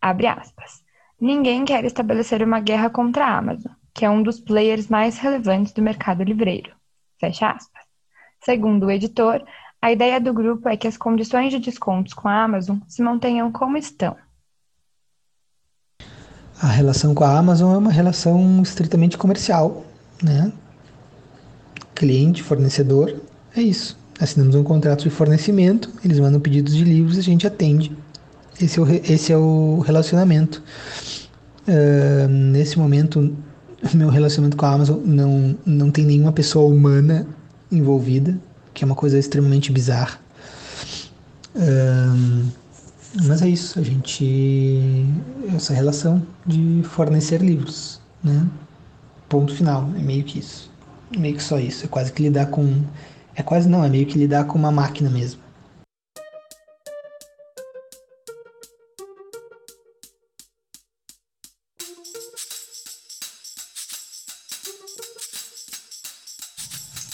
abre 0.01 0.27
aspas, 0.27 0.83
ninguém 1.21 1.65
quer 1.65 1.85
estabelecer 1.85 2.43
uma 2.43 2.59
guerra 2.59 2.89
contra 2.89 3.27
a 3.27 3.37
Amazon, 3.37 3.73
que 3.93 4.07
é 4.07 4.11
um 4.11 4.23
dos 4.23 4.41
players 4.41 4.89
mais 4.89 5.19
relevantes 5.19 5.75
do 5.75 5.83
mercado 5.83 6.23
livreiro. 6.23 6.73
Fecha 7.21 7.51
aspas. 7.51 7.83
Segundo 8.43 8.87
o 8.87 8.91
editor, 8.91 9.45
a 9.83 9.93
ideia 9.93 10.19
do 10.19 10.33
grupo 10.33 10.71
é 10.71 10.77
que 10.77 10.89
as 10.89 10.97
condições 10.97 11.53
de 11.53 11.59
descontos 11.59 12.15
com 12.15 12.29
a 12.29 12.45
Amazon 12.45 12.79
se 12.89 13.03
mantenham 13.03 13.53
como 13.53 13.77
estão. 13.77 14.17
A 16.61 16.67
relação 16.67 17.15
com 17.15 17.25
a 17.25 17.39
Amazon 17.39 17.75
é 17.75 17.79
uma 17.79 17.93
relação 17.93 18.63
estritamente 18.63 19.19
comercial, 19.19 19.85
né? 20.23 20.51
Cliente, 21.95 22.43
fornecedor, 22.43 23.21
é 23.61 23.63
isso. 23.63 23.97
Assinamos 24.21 24.55
um 24.55 24.65
contrato 24.65 25.05
de 25.05 25.11
fornecimento, 25.11 25.91
eles 26.05 26.19
mandam 26.19 26.41
pedidos 26.41 26.75
de 26.75 26.85
livros 26.85 27.17
e 27.17 27.21
a 27.21 27.23
gente 27.23 27.47
atende. 27.47 27.93
Esse 28.61 28.79
é 28.79 28.83
o, 28.83 28.87
esse 28.89 29.33
é 29.33 29.37
o 29.37 29.81
relacionamento. 29.81 30.63
Uh, 31.69 32.29
nesse 32.29 32.79
momento, 32.79 33.37
meu 33.95 34.09
relacionamento 34.09 34.57
com 34.57 34.67
a 34.67 34.73
Amazon 34.73 34.99
não, 35.05 35.57
não 35.65 35.91
tem 35.91 36.05
nenhuma 36.05 36.33
pessoa 36.33 36.69
humana 36.69 37.27
envolvida, 37.71 38.37
que 38.75 38.83
é 38.83 38.87
uma 38.87 38.97
coisa 38.97 39.19
extremamente 39.19 39.71
bizarra. 39.71 40.19
Uh, 41.55 42.49
mas 43.25 43.43
é 43.43 43.49
isso, 43.49 43.79
a 43.79 43.83
gente. 43.83 45.05
Essa 45.55 45.73
relação 45.73 46.23
de 46.47 46.83
fornecer 46.85 47.41
livros, 47.41 48.01
né? 48.23 48.47
Ponto 49.29 49.55
final, 49.55 49.91
é 49.97 50.03
meio 50.03 50.25
que 50.25 50.39
isso. 50.39 50.71
Meio 51.17 51.37
que 51.37 51.43
só 51.43 51.59
isso. 51.59 51.85
É 51.85 51.89
quase 51.89 52.13
que 52.13 52.23
lidar 52.23 52.47
com 52.47 52.83
é 53.39 53.43
quase 53.43 53.69
não, 53.69 53.85
é 53.85 53.89
meio 53.89 54.05
que 54.05 54.19
lidar 54.19 54.45
com 54.47 54.59
uma 54.59 54.73
máquina 54.73 55.09
mesmo. 55.09 55.41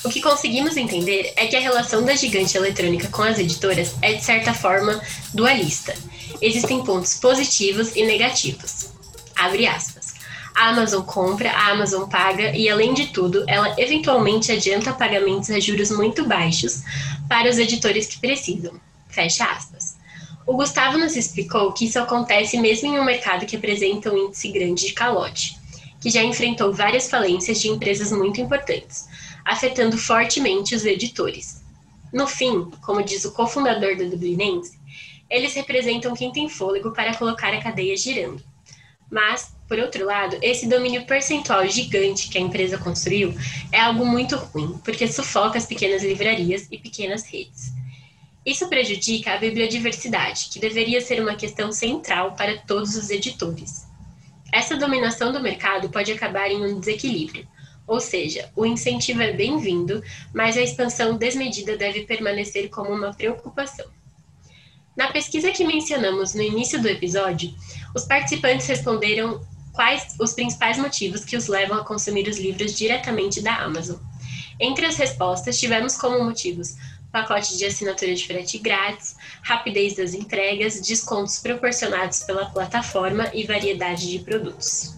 O 0.03 0.09
que 0.09 0.23
conseguimos 0.23 0.79
entender 0.79 1.35
é 1.37 1.47
que 1.47 1.57
a 1.57 1.61
relação 1.61 2.03
da 2.03 2.15
gigante 2.15 2.57
eletrônica 2.57 3.09
com 3.09 3.23
as 3.23 3.39
editoras 3.39 3.95
é, 4.01 4.15
de 4.15 4.25
certa 4.25 4.55
forma, 4.55 5.03
dualista. 5.35 5.95
Existem 6.41 6.83
pontos 6.85 7.17
positivos 7.19 7.95
e 7.95 8.07
negativos. 8.07 8.93
Abre 9.37 9.67
aspas. 9.67 9.94
A 10.55 10.69
Amazon 10.69 11.03
compra, 11.03 11.51
a 11.51 11.73
Amazon 11.73 12.09
paga 12.09 12.57
e, 12.57 12.69
além 12.69 12.95
de 12.95 13.09
tudo, 13.09 13.45
ela 13.49 13.75
eventualmente 13.77 14.53
adianta 14.53 14.93
pagamentos 14.93 15.51
a 15.51 15.59
juros 15.59 15.91
muito 15.91 16.25
baixos 16.27 16.83
para 17.29 17.51
os 17.51 17.59
editores 17.59 18.07
que 18.07 18.21
precisam. 18.21 18.81
Fecha 19.09 19.45
aspas. 19.45 19.97
O 20.47 20.55
Gustavo 20.55 20.99
nos 20.99 21.17
explicou 21.17 21.73
que 21.73 21.87
isso 21.87 21.99
acontece 21.99 22.59
mesmo 22.59 22.89
em 22.89 23.01
um 23.01 23.05
mercado 23.05 23.47
que 23.47 23.57
apresenta 23.57 24.13
um 24.13 24.27
índice 24.27 24.49
grande 24.53 24.87
de 24.87 24.93
calote, 24.93 25.59
que 26.01 26.11
já 26.11 26.23
enfrentou 26.23 26.73
várias 26.73 27.09
falências 27.09 27.61
de 27.61 27.69
empresas 27.69 28.13
muito 28.13 28.41
importantes, 28.41 29.09
afetando 29.45 29.97
fortemente 29.97 30.75
os 30.75 30.85
editores. 30.85 31.63
No 32.13 32.27
fim, 32.27 32.71
como 32.83 33.03
diz 33.03 33.25
o 33.25 33.33
cofundador 33.33 33.97
do 33.97 34.09
Dublinense, 34.09 34.79
eles 35.29 35.55
representam 35.55 36.15
quem 36.15 36.31
tem 36.31 36.49
fôlego 36.49 36.93
para 36.93 37.17
colocar 37.17 37.53
a 37.53 37.61
cadeia 37.61 37.97
girando. 37.97 38.43
Mas, 39.11 39.55
por 39.75 39.83
outro 39.83 40.07
lado, 40.07 40.39
esse 40.41 40.69
domínio 40.69 41.05
percentual 41.05 41.67
gigante 41.67 42.29
que 42.29 42.39
a 42.39 42.41
empresa 42.41 42.79
construiu 42.79 43.35
é 43.73 43.81
algo 43.81 44.07
muito 44.07 44.37
ruim, 44.37 44.79
porque 44.85 45.09
sufoca 45.09 45.59
as 45.59 45.67
pequenas 45.67 46.01
livrarias 46.01 46.69
e 46.71 46.79
pequenas 46.79 47.25
redes. 47.25 47.73
Isso 48.47 48.69
prejudica 48.69 49.35
a 49.35 49.37
bibliodiversidade, 49.37 50.49
que 50.49 50.61
deveria 50.61 51.01
ser 51.01 51.21
uma 51.21 51.35
questão 51.35 51.73
central 51.73 52.37
para 52.37 52.57
todos 52.59 52.95
os 52.95 53.11
editores. 53.11 53.85
Essa 54.53 54.77
dominação 54.77 55.33
do 55.33 55.43
mercado 55.43 55.89
pode 55.89 56.13
acabar 56.13 56.49
em 56.49 56.65
um 56.65 56.79
desequilíbrio, 56.79 57.45
ou 57.85 57.99
seja, 57.99 58.49
o 58.55 58.65
incentivo 58.65 59.23
é 59.23 59.33
bem-vindo, 59.33 60.05
mas 60.33 60.57
a 60.57 60.63
expansão 60.63 61.17
desmedida 61.17 61.77
deve 61.77 62.05
permanecer 62.05 62.71
como 62.71 62.93
uma 62.93 63.13
preocupação. 63.13 63.87
Na 64.97 65.11
pesquisa 65.11 65.51
que 65.51 65.67
mencionamos 65.67 66.33
no 66.33 66.43
início 66.43 66.81
do 66.81 66.87
episódio, 66.87 67.53
os 67.93 68.05
participantes 68.05 68.69
responderam 68.69 69.43
quais 69.75 70.15
os 70.19 70.33
principais 70.33 70.79
motivos 70.79 71.25
que 71.25 71.37
os 71.37 71.49
levam 71.49 71.79
a 71.79 71.85
consumir 71.85 72.27
os 72.29 72.39
livros 72.39 72.75
diretamente 72.75 73.43
da 73.43 73.57
Amazon. 73.57 73.97
Entre 74.59 74.87
as 74.87 74.97
respostas, 74.97 75.59
tivemos 75.59 75.97
como 75.97 76.25
motivos 76.25 76.77
pacote 77.15 77.57
de 77.57 77.65
assinatura 77.65 78.13
de 78.13 78.27
frete 78.27 78.59
grátis, 78.59 79.15
rapidez 79.41 79.95
das 79.95 80.15
entregas, 80.15 80.81
descontos 80.81 81.39
proporcionados 81.39 82.25
pela 82.25 82.47
plataforma 82.47 83.31
e 83.33 83.47
variedade 83.47 84.11
de 84.11 84.19
produtos. 84.19 84.97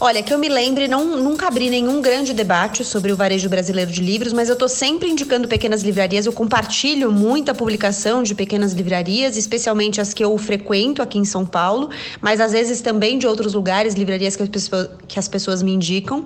Olha, 0.00 0.22
que 0.22 0.32
eu 0.32 0.38
me 0.38 0.48
lembre, 0.48 0.86
não, 0.86 1.16
nunca 1.16 1.48
abri 1.48 1.68
nenhum 1.68 2.00
grande 2.00 2.32
debate 2.32 2.84
sobre 2.84 3.10
o 3.10 3.16
varejo 3.16 3.48
brasileiro 3.48 3.90
de 3.90 4.00
livros, 4.00 4.32
mas 4.32 4.48
eu 4.48 4.52
estou 4.52 4.68
sempre 4.68 5.10
indicando 5.10 5.48
pequenas 5.48 5.82
livrarias. 5.82 6.24
Eu 6.24 6.32
compartilho 6.32 7.10
muita 7.10 7.52
publicação 7.52 8.22
de 8.22 8.32
pequenas 8.32 8.74
livrarias, 8.74 9.36
especialmente 9.36 10.00
as 10.00 10.14
que 10.14 10.24
eu 10.24 10.38
frequento 10.38 11.02
aqui 11.02 11.18
em 11.18 11.24
São 11.24 11.44
Paulo, 11.44 11.90
mas 12.20 12.40
às 12.40 12.52
vezes 12.52 12.80
também 12.80 13.18
de 13.18 13.26
outros 13.26 13.54
lugares, 13.54 13.94
livrarias 13.94 14.36
que 14.36 14.42
as 14.44 14.48
pessoas, 14.48 14.88
que 15.08 15.18
as 15.18 15.26
pessoas 15.26 15.64
me 15.64 15.72
indicam. 15.72 16.22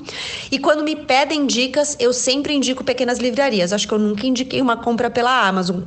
E 0.51 0.59
quando 0.59 0.85
me 0.85 0.95
pedem 0.95 1.47
dicas, 1.47 1.97
eu 1.99 2.13
sempre 2.13 2.53
indico 2.53 2.85
pequenas 2.85 3.19
livrarias. 3.19 3.73
Acho 3.73 3.89
que 3.89 3.95
eu 3.95 3.99
nunca 3.99 4.27
indiquei 4.27 4.61
uma 4.61 4.77
compra 4.77 5.09
pela 5.09 5.49
Amazon. 5.49 5.81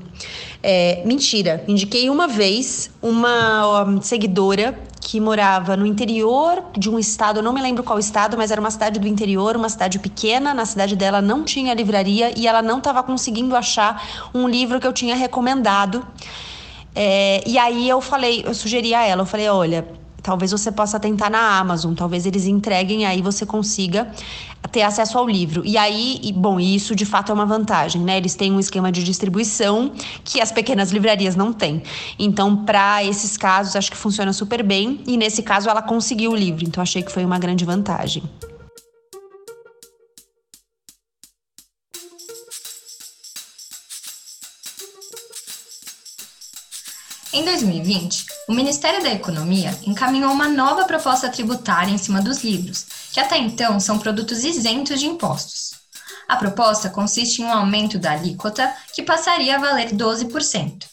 É, 0.64 1.04
mentira, 1.06 1.64
indiquei 1.68 2.10
uma 2.10 2.28
vez 2.28 2.90
uma 3.00 4.02
seguidora 4.02 4.76
que 5.08 5.20
morava 5.20 5.78
no 5.78 5.86
interior 5.86 6.64
de 6.76 6.90
um 6.90 6.98
estado, 6.98 7.38
eu 7.38 7.44
não 7.44 7.54
me 7.54 7.62
lembro 7.62 7.84
qual 7.84 8.00
estado, 8.00 8.36
mas 8.36 8.50
era 8.50 8.60
uma 8.60 8.72
cidade 8.72 9.00
do 9.00 9.08
interior, 9.08 9.56
uma 9.56 9.70
cidade 9.70 10.00
pequena. 10.00 10.52
Na 10.52 10.66
cidade 10.66 10.96
dela 10.96 11.22
não 11.22 11.44
tinha 11.44 11.76
livraria 11.76 12.34
e 12.36 12.48
ela 12.48 12.60
não 12.64 12.80
estava 12.80 13.04
conseguindo 13.04 13.56
achar 13.56 14.04
um 14.34 14.48
livro 14.48 14.80
que 14.80 14.88
eu 14.88 14.92
tinha 14.92 15.16
recomendado. 15.16 16.04
É, 16.96 17.44
e 17.46 17.56
aí 17.56 17.88
eu 17.88 18.02
falei, 18.02 18.42
eu 18.48 18.56
sugeri 18.56 18.96
a 18.96 19.04
ela, 19.06 19.22
eu 19.22 19.26
falei, 19.28 19.48
olha, 19.48 19.88
talvez 20.26 20.50
você 20.50 20.72
possa 20.72 21.00
tentar 21.00 21.30
na 21.30 21.60
Amazon, 21.60 21.94
talvez 21.94 22.26
eles 22.26 22.48
entreguem 22.48 23.06
aí 23.06 23.22
você 23.22 23.46
consiga 23.46 24.12
ter 24.72 24.82
acesso 24.82 25.20
ao 25.20 25.30
livro. 25.30 25.62
E 25.64 25.78
aí, 25.78 26.20
e, 26.24 26.34
bom, 26.34 26.60
isso 26.60 26.96
de 26.96 27.06
fato 27.06 27.32
é 27.32 27.36
uma 27.36 27.46
vantagem, 27.46 28.02
né? 28.02 28.18
Eles 28.18 28.34
têm 28.34 28.52
um 28.52 28.60
esquema 28.60 28.92
de 28.92 29.04
distribuição 29.04 29.92
que 30.24 30.42
as 30.42 30.52
pequenas 30.52 30.92
livrarias 30.92 31.36
não 31.36 31.54
têm. 31.54 31.84
Então, 32.18 32.66
para 32.66 33.04
esses 33.04 33.38
casos, 33.38 33.76
acho 33.76 33.92
que 33.92 33.98
funciona 33.98 34.34
super 34.34 34.64
bem. 34.64 35.00
E 35.06 35.16
nesse 35.16 35.44
caso, 35.44 35.70
ela 35.70 35.84
conseguiu 35.84 36.32
o 36.32 36.36
livro. 36.36 36.66
Então, 36.66 36.82
achei 36.82 37.04
que 37.04 37.12
foi 37.12 37.24
uma 37.24 37.38
grande 37.38 37.64
vantagem. 37.64 38.24
Em 47.36 47.44
2020, 47.44 48.28
o 48.48 48.54
Ministério 48.54 49.04
da 49.04 49.12
Economia 49.12 49.78
encaminhou 49.86 50.32
uma 50.32 50.48
nova 50.48 50.86
proposta 50.86 51.28
tributária 51.28 51.92
em 51.92 51.98
cima 51.98 52.22
dos 52.22 52.46
livros, 52.46 52.86
que 53.12 53.20
até 53.20 53.38
então 53.38 53.78
são 53.78 54.00
produtos 54.00 54.46
isentos 54.46 55.02
de 55.02 55.06
impostos. 55.06 55.72
A 56.30 56.38
proposta 56.38 56.90
consiste 56.90 57.42
em 57.42 57.46
um 57.46 57.52
aumento 57.52 58.00
da 58.00 58.14
alíquota 58.14 58.74
que 58.94 59.04
passaria 59.04 59.58
a 59.58 59.60
valer 59.60 59.92
12%. 59.92 60.86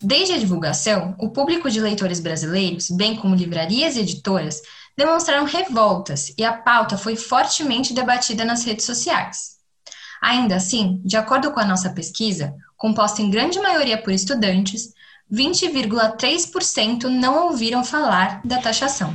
Desde 0.00 0.32
a 0.32 0.38
divulgação, 0.38 1.14
o 1.18 1.28
público 1.28 1.70
de 1.70 1.78
leitores 1.78 2.20
brasileiros, 2.20 2.88
bem 2.88 3.14
como 3.14 3.34
livrarias 3.34 3.96
e 3.96 4.00
editoras, 4.00 4.62
demonstraram 4.96 5.44
revoltas 5.44 6.32
e 6.38 6.42
a 6.42 6.54
pauta 6.54 6.96
foi 6.96 7.16
fortemente 7.16 7.92
debatida 7.92 8.46
nas 8.46 8.64
redes 8.64 8.86
sociais. 8.86 9.56
Ainda 10.22 10.56
assim, 10.56 11.02
de 11.04 11.18
acordo 11.18 11.52
com 11.52 11.60
a 11.60 11.66
nossa 11.66 11.90
pesquisa, 11.90 12.54
composta 12.78 13.20
em 13.20 13.28
grande 13.28 13.60
maioria 13.60 14.00
por 14.00 14.14
estudantes, 14.14 14.96
20,3% 15.32 17.04
não 17.04 17.46
ouviram 17.46 17.84
falar 17.84 18.40
da 18.44 18.58
taxação. 18.58 19.14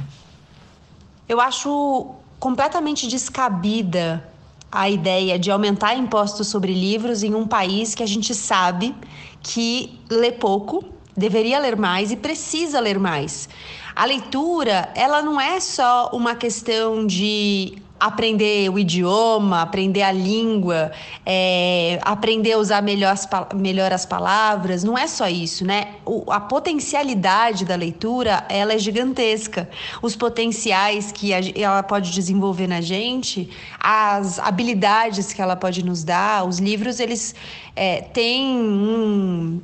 Eu 1.27 1.39
acho 1.39 2.15
completamente 2.39 3.07
descabida 3.07 4.27
a 4.71 4.89
ideia 4.89 5.37
de 5.37 5.51
aumentar 5.51 5.95
impostos 5.95 6.47
sobre 6.47 6.73
livros 6.73 7.23
em 7.23 7.35
um 7.35 7.47
país 7.47 7.93
que 7.93 8.03
a 8.03 8.05
gente 8.05 8.33
sabe 8.33 8.95
que 9.41 9.99
lê 10.09 10.31
pouco, 10.31 10.83
deveria 11.15 11.59
ler 11.59 11.75
mais 11.75 12.11
e 12.11 12.15
precisa 12.15 12.79
ler 12.79 12.97
mais. 12.99 13.49
A 13.95 14.05
leitura, 14.05 14.89
ela 14.95 15.21
não 15.21 15.39
é 15.39 15.59
só 15.59 16.09
uma 16.13 16.35
questão 16.35 17.05
de 17.05 17.81
aprender 18.01 18.67
o 18.71 18.79
idioma, 18.79 19.61
aprender 19.61 20.01
a 20.01 20.11
língua, 20.11 20.91
é, 21.23 21.99
aprender 22.01 22.53
a 22.53 22.57
usar 22.57 22.81
melhor 22.81 23.13
as, 23.13 23.29
melhor 23.53 23.93
as 23.93 24.07
palavras, 24.07 24.83
não 24.83 24.97
é 24.97 25.05
só 25.05 25.27
isso, 25.27 25.63
né? 25.63 25.89
O, 26.03 26.23
a 26.31 26.39
potencialidade 26.39 27.63
da 27.63 27.75
leitura, 27.75 28.43
ela 28.49 28.73
é 28.73 28.77
gigantesca. 28.79 29.69
Os 30.01 30.15
potenciais 30.15 31.11
que 31.11 31.31
a, 31.31 31.41
ela 31.55 31.83
pode 31.83 32.11
desenvolver 32.11 32.65
na 32.65 32.81
gente, 32.81 33.47
as 33.79 34.39
habilidades 34.39 35.31
que 35.31 35.39
ela 35.39 35.55
pode 35.55 35.85
nos 35.85 36.03
dar, 36.03 36.47
os 36.47 36.57
livros, 36.57 36.99
eles 36.99 37.35
é, 37.75 38.01
têm 38.01 38.47
um, 38.47 39.61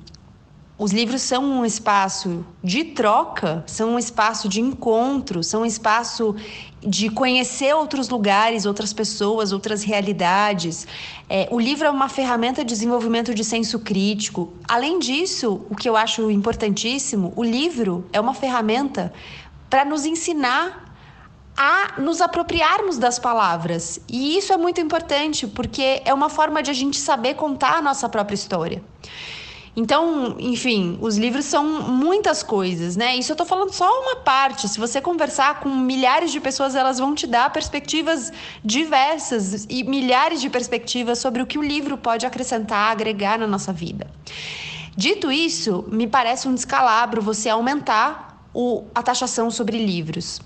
os 0.80 0.92
livros 0.92 1.24
são 1.24 1.44
um 1.44 1.66
espaço 1.66 2.46
de 2.64 2.84
troca, 2.84 3.64
são 3.66 3.96
um 3.96 4.00
espaço 4.00 4.48
de 4.48 4.62
encontro, 4.62 5.44
são 5.44 5.62
um 5.62 5.66
espaço 5.66 6.36
de 6.80 7.10
conhecer 7.10 7.74
outros 7.74 8.10
lugares, 8.10 8.64
outras 8.66 8.94
pessoas, 8.94 9.52
outras 9.52 9.82
realidades. 9.82 10.86
É, 11.28 11.48
o 11.50 11.60
livro 11.60 11.88
é 11.88 11.90
uma 11.90 12.08
ferramenta 12.08 12.64
de 12.64 12.70
desenvolvimento 12.70 13.34
de 13.34 13.44
senso 13.44 13.80
crítico. 13.80 14.54
Além 14.68 15.00
disso, 15.00 15.66
o 15.68 15.76
que 15.76 15.90
eu 15.90 15.98
acho 15.98 16.30
importantíssimo, 16.30 17.34
o 17.36 17.44
livro 17.44 18.06
é 18.14 18.20
uma 18.20 18.36
ferramenta 18.36 19.12
para 19.72 19.84
nos 19.84 20.06
ensinar 20.06 20.86
a 21.58 22.00
nos 22.00 22.22
apropriarmos 22.22 23.00
das 23.00 23.18
palavras. 23.18 24.00
E 24.08 24.38
isso 24.38 24.54
é 24.54 24.58
muito 24.58 24.80
importante, 24.80 25.48
porque 25.48 26.04
é 26.06 26.14
uma 26.14 26.30
forma 26.30 26.62
de 26.62 26.70
a 26.70 26.74
gente 26.74 26.98
saber 26.98 27.34
contar 27.34 27.78
a 27.78 27.82
nossa 27.82 28.08
própria 28.08 28.36
história. 28.36 28.84
Então, 29.80 30.36
enfim, 30.40 30.98
os 31.00 31.20
livros 31.20 31.46
são 31.46 31.64
muitas 31.84 32.42
coisas, 32.42 32.96
né? 32.96 33.16
Isso 33.16 33.32
eu 33.32 33.36
tô 33.36 33.46
falando 33.46 33.72
só 33.72 33.88
uma 34.02 34.16
parte. 34.16 34.68
Se 34.68 34.80
você 34.80 35.00
conversar 35.00 35.60
com 35.60 35.70
milhares 35.70 36.32
de 36.32 36.40
pessoas, 36.40 36.74
elas 36.74 36.98
vão 36.98 37.14
te 37.14 37.28
dar 37.28 37.54
perspectivas 37.54 38.34
diversas 38.66 39.68
e 39.70 39.84
milhares 39.84 40.42
de 40.42 40.50
perspectivas 40.50 41.20
sobre 41.20 41.44
o 41.44 41.46
que 41.46 41.60
o 41.60 41.62
livro 41.62 41.96
pode 41.96 42.26
acrescentar, 42.26 42.92
agregar 42.92 43.38
na 43.38 43.46
nossa 43.46 43.72
vida. 43.72 44.10
Dito 44.96 45.32
isso, 45.32 45.86
me 45.90 46.08
parece 46.08 46.48
um 46.48 46.56
descalabro 46.56 47.22
você 47.22 47.48
aumentar 47.48 48.50
o, 48.52 48.84
a 48.96 49.04
taxação 49.04 49.52
sobre 49.52 49.78
livros. 49.78 50.42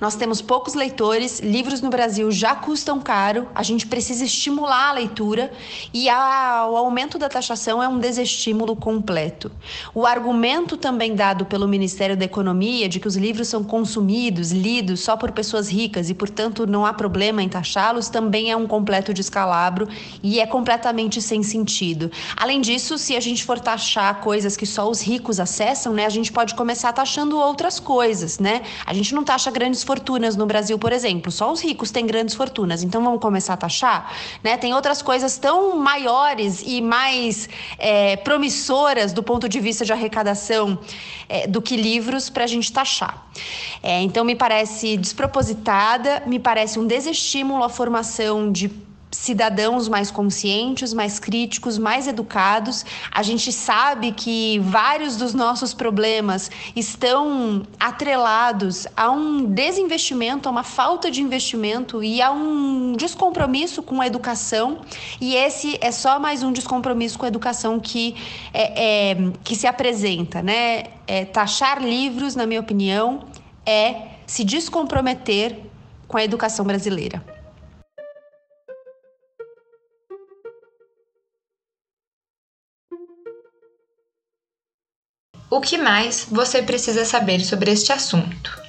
Nós 0.00 0.14
temos 0.14 0.42
poucos 0.42 0.74
leitores, 0.74 1.40
livros 1.40 1.80
no 1.80 1.88
Brasil 1.88 2.30
já 2.30 2.54
custam 2.54 3.00
caro, 3.00 3.48
a 3.54 3.62
gente 3.62 3.86
precisa 3.86 4.24
estimular 4.24 4.90
a 4.90 4.92
leitura 4.92 5.50
e 5.92 6.08
a, 6.08 6.66
o 6.70 6.76
aumento 6.76 7.18
da 7.18 7.28
taxação 7.28 7.82
é 7.82 7.88
um 7.88 7.98
desestímulo 7.98 8.76
completo. 8.76 9.50
O 9.94 10.04
argumento 10.04 10.76
também 10.76 11.14
dado 11.14 11.46
pelo 11.46 11.66
Ministério 11.66 12.16
da 12.16 12.26
Economia 12.26 12.88
de 12.88 13.00
que 13.00 13.08
os 13.08 13.16
livros 13.16 13.48
são 13.48 13.64
consumidos, 13.64 14.52
lidos 14.52 15.00
só 15.00 15.16
por 15.16 15.32
pessoas 15.32 15.68
ricas 15.68 16.10
e, 16.10 16.14
portanto, 16.14 16.66
não 16.66 16.84
há 16.84 16.92
problema 16.92 17.42
em 17.42 17.48
taxá-los 17.48 18.10
também 18.10 18.50
é 18.50 18.56
um 18.56 18.66
completo 18.66 19.14
descalabro 19.14 19.88
e 20.22 20.40
é 20.40 20.46
completamente 20.46 21.22
sem 21.22 21.42
sentido. 21.42 22.10
Além 22.36 22.60
disso, 22.60 22.98
se 22.98 23.16
a 23.16 23.20
gente 23.20 23.44
for 23.44 23.58
taxar 23.58 24.20
coisas 24.20 24.56
que 24.56 24.66
só 24.66 24.88
os 24.90 25.00
ricos 25.00 25.40
acessam, 25.40 25.94
né, 25.94 26.04
a 26.04 26.10
gente 26.10 26.30
pode 26.30 26.54
começar 26.54 26.92
taxando 26.92 27.38
outras 27.38 27.80
coisas, 27.80 28.38
né? 28.38 28.62
A 28.84 28.92
gente 28.92 29.14
não 29.14 29.24
taxa 29.24 29.50
grandes 29.50 29.85
fortunas 29.86 30.36
no 30.36 30.44
Brasil, 30.44 30.78
por 30.78 30.92
exemplo. 30.92 31.32
Só 31.32 31.50
os 31.50 31.62
ricos 31.62 31.90
têm 31.90 32.04
grandes 32.04 32.34
fortunas. 32.34 32.82
Então 32.82 33.02
vamos 33.02 33.20
começar 33.20 33.54
a 33.54 33.56
taxar? 33.56 34.12
Né? 34.42 34.56
Tem 34.56 34.74
outras 34.74 35.00
coisas 35.00 35.38
tão 35.38 35.76
maiores 35.76 36.62
e 36.66 36.82
mais 36.82 37.48
é, 37.78 38.16
promissoras 38.16 39.12
do 39.12 39.22
ponto 39.22 39.48
de 39.48 39.60
vista 39.60 39.84
de 39.84 39.92
arrecadação 39.92 40.78
é, 41.28 41.46
do 41.46 41.62
que 41.62 41.76
livros 41.76 42.28
para 42.28 42.44
a 42.44 42.46
gente 42.46 42.72
taxar. 42.72 43.26
É, 43.82 44.02
então 44.02 44.24
me 44.24 44.34
parece 44.34 44.96
despropositada, 44.96 46.22
me 46.26 46.38
parece 46.38 46.78
um 46.78 46.86
desestímulo 46.86 47.62
à 47.62 47.68
formação 47.68 48.50
de 48.50 48.68
cidadãos 49.10 49.88
mais 49.88 50.10
conscientes, 50.10 50.92
mais 50.92 51.18
críticos, 51.18 51.78
mais 51.78 52.06
educados. 52.06 52.84
A 53.10 53.22
gente 53.22 53.52
sabe 53.52 54.12
que 54.12 54.58
vários 54.60 55.16
dos 55.16 55.32
nossos 55.32 55.72
problemas 55.72 56.50
estão 56.74 57.62
atrelados 57.78 58.86
a 58.96 59.10
um 59.10 59.44
desinvestimento, 59.44 60.48
a 60.48 60.52
uma 60.52 60.62
falta 60.62 61.10
de 61.10 61.22
investimento 61.22 62.02
e 62.02 62.20
a 62.20 62.30
um 62.30 62.92
descompromisso 62.92 63.82
com 63.82 64.00
a 64.00 64.06
educação. 64.06 64.80
E 65.20 65.34
esse 65.34 65.78
é 65.80 65.92
só 65.92 66.18
mais 66.18 66.42
um 66.42 66.52
descompromisso 66.52 67.18
com 67.18 67.24
a 67.24 67.28
educação 67.28 67.78
que, 67.78 68.14
é, 68.52 69.12
é 69.12 69.16
que 69.44 69.54
se 69.54 69.66
apresenta, 69.66 70.42
né? 70.42 70.84
É, 71.06 71.24
taxar 71.24 71.80
livros, 71.80 72.34
na 72.34 72.46
minha 72.46 72.60
opinião, 72.60 73.24
é 73.64 74.08
se 74.26 74.42
descomprometer 74.42 75.56
com 76.08 76.16
a 76.16 76.24
educação 76.24 76.64
brasileira. 76.64 77.35
O 85.48 85.60
que 85.60 85.78
mais 85.78 86.26
você 86.28 86.60
precisa 86.60 87.04
saber 87.04 87.38
sobre 87.40 87.70
este 87.70 87.92
assunto? 87.92 88.60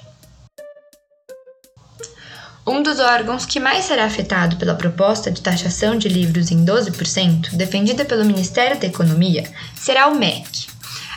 Um 2.68 2.84
dos 2.84 3.00
órgãos 3.00 3.48
que 3.48 3.60
mais 3.60 3.86
será 3.86 4.06
afetado 4.06 4.58
pela 4.58 4.76
proposta 4.76 5.32
de 5.32 5.42
taxação 5.42 5.98
de 5.98 6.08
livros 6.08 6.52
em 6.52 6.63
12%, 6.63 7.56
defendida 7.56 8.06
pelo 8.06 8.24
Ministério 8.24 8.80
da 8.80 8.86
Economia, 8.86 9.52
será 9.76 10.08
o 10.08 10.16
MEC. 10.20 10.68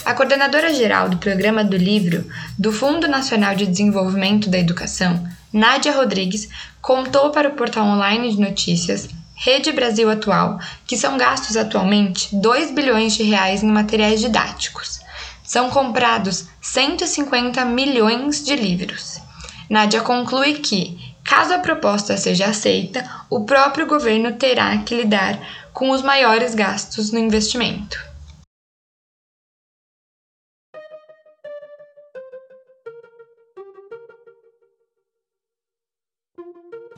A 0.03 0.15
coordenadora 0.15 0.73
geral 0.73 1.11
do 1.11 1.19
Programa 1.19 1.63
do 1.63 1.77
Livro 1.77 2.27
do 2.59 2.73
Fundo 2.73 3.07
Nacional 3.07 3.55
de 3.55 3.67
Desenvolvimento 3.67 4.49
da 4.49 4.59
Educação, 4.59 5.29
Nádia 5.53 5.93
Rodrigues, 5.93 6.49
contou 6.81 7.33
para 7.33 7.51
o 7.51 7.55
portal 7.55 7.85
online 7.85 8.35
de 8.35 8.41
notícias 8.41 9.11
Rede 9.35 9.73
Brasil 9.73 10.09
Atual 10.09 10.59
que 10.87 10.97
são 10.97 11.19
gastos 11.19 11.55
atualmente 11.55 12.35
2 12.35 12.71
bilhões 12.71 13.15
de 13.15 13.25
reais 13.25 13.63
em 13.63 13.71
materiais 13.71 14.21
didáticos. 14.21 15.01
São 15.51 15.69
comprados 15.69 16.49
150 16.63 17.65
milhões 17.65 18.45
de 18.45 18.55
livros. 18.55 19.21
Nádia 19.69 20.01
conclui 20.01 20.61
que, 20.61 20.97
caso 21.25 21.53
a 21.53 21.59
proposta 21.59 22.17
seja 22.17 22.47
aceita, 22.47 23.05
o 23.29 23.45
próprio 23.45 23.85
governo 23.85 24.35
terá 24.37 24.79
que 24.79 24.95
lidar 24.95 25.41
com 25.73 25.91
os 25.91 26.03
maiores 26.03 26.55
gastos 26.55 27.11
no 27.11 27.19
investimento. 27.19 27.99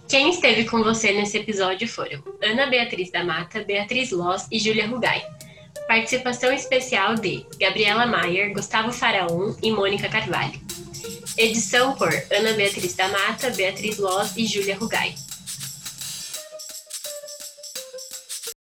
Quem 0.07 0.29
esteve 0.29 0.67
com 0.67 0.83
você 0.83 1.11
nesse 1.15 1.39
episódio 1.39 1.89
foram 1.89 2.23
Ana 2.43 2.67
Beatriz 2.67 3.11
da 3.11 3.25
Mata, 3.25 3.65
Beatriz 3.65 4.11
Loss 4.11 4.47
e 4.53 4.59
Júlia 4.59 4.87
Rugai. 4.87 5.25
Participação 5.93 6.51
especial 6.51 7.17
de 7.17 7.45
Gabriela 7.61 8.07
Maier, 8.07 8.55
Gustavo 8.55 8.91
Faraon 8.91 9.55
e 9.63 9.71
Mônica 9.71 10.09
Carvalho. 10.09 10.59
Edição 11.37 11.93
por 11.97 12.09
Ana 12.31 12.55
Beatriz 12.55 12.95
da 12.95 13.09
Mata, 13.09 13.51
Beatriz 13.51 13.99
Loss 13.99 14.35
e 14.39 14.47
Júlia 14.47 14.75
Rugai. 14.75 15.15